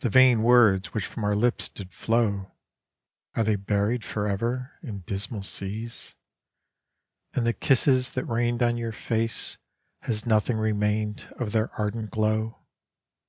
The 0.00 0.10
vain 0.10 0.42
words 0.42 0.92
which 0.92 1.06
from 1.06 1.22
our 1.22 1.36
lips 1.36 1.68
did 1.68 1.94
flow 1.94 2.50
Are 3.36 3.44
they 3.44 3.54
buried 3.54 4.02
forever 4.02 4.72
in 4.82 5.02
dismal 5.06 5.44
seas? 5.44 6.16
And 7.34 7.46
the 7.46 7.52
kisses 7.52 8.10
that 8.14 8.24
rained 8.24 8.64
on 8.64 8.76
your 8.76 8.90
face 8.90 9.58
>!aB 10.02 10.26
nothing 10.26 10.56
remained 10.56 11.32
of 11.38 11.52
their 11.52 11.70
ardent 11.74 12.10
glow? 12.10 12.58